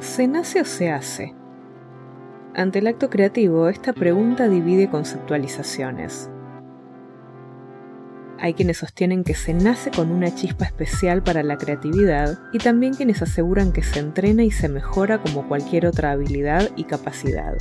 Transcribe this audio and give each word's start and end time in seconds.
¿Se 0.00 0.26
nace 0.26 0.62
o 0.62 0.64
se 0.64 0.90
hace? 0.90 1.34
Ante 2.54 2.78
el 2.78 2.86
acto 2.86 3.10
creativo, 3.10 3.68
esta 3.68 3.92
pregunta 3.92 4.48
divide 4.48 4.88
conceptualizaciones. 4.88 6.30
Hay 8.38 8.54
quienes 8.54 8.78
sostienen 8.78 9.24
que 9.24 9.34
se 9.34 9.52
nace 9.52 9.90
con 9.90 10.10
una 10.10 10.34
chispa 10.34 10.64
especial 10.64 11.22
para 11.22 11.42
la 11.42 11.58
creatividad 11.58 12.38
y 12.54 12.58
también 12.58 12.94
quienes 12.94 13.20
aseguran 13.20 13.72
que 13.72 13.82
se 13.82 13.98
entrena 13.98 14.42
y 14.42 14.50
se 14.50 14.70
mejora 14.70 15.20
como 15.20 15.46
cualquier 15.46 15.84
otra 15.84 16.12
habilidad 16.12 16.70
y 16.76 16.84
capacidad. 16.84 17.58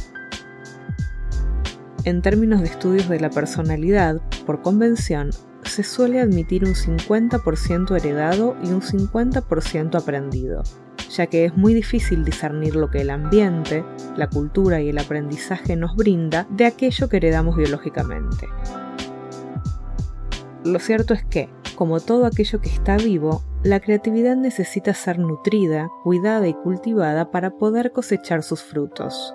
En 2.06 2.21
términos 2.21 2.61
de 2.61 2.68
estudios 2.68 3.10
de 3.10 3.19
la 3.19 3.32
personalidad, 3.32 4.21
por 4.46 4.61
convención, 4.61 5.32
se 5.64 5.83
suele 5.83 6.21
admitir 6.21 6.64
un 6.64 6.74
50% 6.74 7.97
heredado 7.97 8.56
y 8.64 8.69
un 8.69 8.82
50% 8.82 10.01
aprendido, 10.01 10.64
ya 11.09 11.27
que 11.27 11.45
es 11.45 11.57
muy 11.57 11.73
difícil 11.73 12.23
discernir 12.23 12.75
lo 12.75 12.89
que 12.89 13.01
el 13.01 13.09
ambiente, 13.09 13.83
la 14.15 14.29
cultura 14.29 14.81
y 14.81 14.89
el 14.89 14.97
aprendizaje 14.97 15.75
nos 15.75 15.95
brinda 15.95 16.47
de 16.49 16.65
aquello 16.65 17.09
que 17.09 17.18
heredamos 17.18 17.57
biológicamente. 17.57 18.47
Lo 20.63 20.79
cierto 20.79 21.13
es 21.13 21.23
que, 21.25 21.49
como 21.75 21.99
todo 21.99 22.25
aquello 22.25 22.61
que 22.61 22.69
está 22.69 22.97
vivo, 22.97 23.41
la 23.63 23.79
creatividad 23.79 24.35
necesita 24.35 24.93
ser 24.93 25.19
nutrida, 25.19 25.89
cuidada 26.04 26.47
y 26.47 26.54
cultivada 26.54 27.32
para 27.32 27.51
poder 27.51 27.91
cosechar 27.91 28.43
sus 28.43 28.61
frutos. 28.63 29.33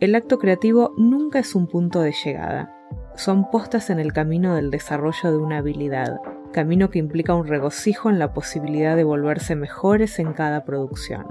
El 0.00 0.14
acto 0.14 0.38
creativo 0.38 0.94
nunca 0.96 1.40
es 1.40 1.54
un 1.56 1.66
punto 1.66 2.00
de 2.00 2.14
llegada. 2.24 2.74
Son 3.16 3.50
postas 3.50 3.90
en 3.90 3.98
el 3.98 4.12
camino 4.12 4.54
del 4.54 4.70
desarrollo 4.70 5.32
de 5.32 5.36
una 5.36 5.58
habilidad, 5.58 6.20
camino 6.52 6.90
que 6.90 6.98
implica 6.98 7.34
un 7.34 7.46
regocijo 7.46 8.10
en 8.10 8.18
la 8.18 8.32
posibilidad 8.32 8.96
de 8.96 9.04
volverse 9.04 9.54
mejores 9.54 10.18
en 10.18 10.32
cada 10.32 10.64
producción. 10.64 11.26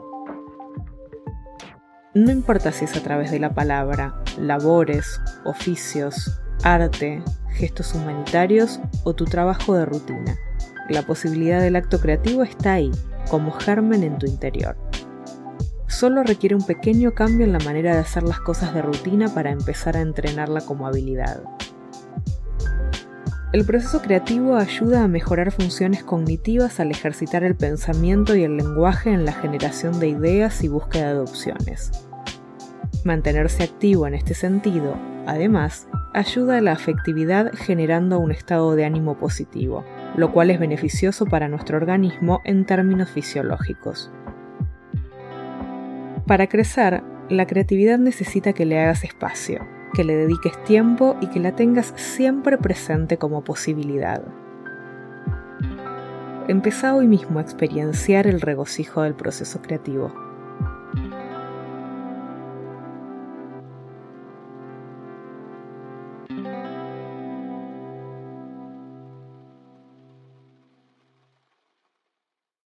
No 2.14 2.32
importa 2.32 2.72
si 2.72 2.86
es 2.86 2.96
a 2.98 3.04
través 3.04 3.32
de 3.32 3.40
la 3.40 3.54
palabra, 3.54 4.16
labores, 4.40 5.22
oficios, 5.46 6.42
arte, 6.64 7.22
gestos 7.52 7.94
humanitarios 7.94 8.80
o 9.04 9.14
tu 9.14 9.26
trabajo 9.26 9.76
de 9.76 9.86
rutina. 9.86 10.36
La 10.90 11.04
posibilidad 11.04 11.62
del 11.62 11.76
acto 11.76 12.00
creativo 12.00 12.44
está 12.44 12.74
ahí, 12.74 12.92
como 13.30 13.52
germen 13.52 14.04
en 14.04 14.18
tu 14.18 14.26
interior. 14.26 14.78
Solo 15.88 16.24
requiere 16.24 16.56
un 16.56 16.66
pequeño 16.66 17.14
cambio 17.14 17.46
en 17.46 17.54
la 17.54 17.60
manera 17.60 17.94
de 17.94 18.02
hacer 18.02 18.24
las 18.24 18.40
cosas 18.40 18.74
de 18.74 18.82
rutina 18.82 19.34
para 19.34 19.52
empezar 19.52 19.98
a 19.98 20.02
entrenarla 20.02 20.62
como 20.62 20.88
habilidad. 20.88 21.44
El 23.54 23.64
proceso 23.64 24.02
creativo 24.02 24.58
ayuda 24.58 25.06
a 25.06 25.08
mejorar 25.08 25.54
funciones 25.54 26.04
cognitivas 26.04 26.82
al 26.82 26.92
ejercitar 26.92 27.46
el 27.46 27.56
pensamiento 27.56 28.36
y 28.36 28.44
el 28.44 28.58
lenguaje 28.58 29.10
en 29.10 29.24
la 29.24 29.32
generación 29.32 30.02
de 30.02 30.10
ideas 30.10 30.66
y 30.66 30.68
búsqueda 30.68 31.14
de 31.14 31.20
opciones. 31.22 31.92
Mantenerse 33.06 33.64
activo 33.64 34.06
en 34.06 34.16
este 34.16 34.34
sentido, 34.34 34.98
además, 35.26 35.88
ayuda 36.14 36.58
a 36.58 36.62
la 36.62 36.74
afectividad 36.74 37.54
generando 37.54 38.20
un 38.20 38.32
estado 38.32 38.76
de 38.76 38.84
ánimo 38.84 39.18
positivo, 39.18 39.86
lo 40.18 40.34
cual 40.34 40.52
es 40.52 40.60
beneficioso 40.60 41.26
para 41.26 41.48
nuestro 41.48 41.78
organismo 41.78 42.42
en 42.44 42.66
términos 42.66 43.10
fisiológicos. 43.10 44.12
Para 46.26 46.48
crecer, 46.48 47.02
la 47.30 47.48
creatividad 47.48 47.98
necesita 47.98 48.52
que 48.52 48.66
le 48.66 48.78
hagas 48.78 49.06
espacio, 49.06 49.66
que 49.94 50.04
le 50.04 50.16
dediques 50.16 50.64
tiempo 50.64 51.16
y 51.22 51.28
que 51.28 51.40
la 51.40 51.56
tengas 51.56 51.94
siempre 51.96 52.58
presente 52.58 53.18
como 53.18 53.44
posibilidad. 53.44 54.24
Empezá 56.48 56.96
hoy 56.96 57.08
mismo 57.08 57.40
a 57.40 57.42
experienciar 57.42 58.26
el 58.28 58.40
regocijo 58.40 59.02
del 59.02 59.16
proceso 59.16 59.62
creativo. 59.62 60.27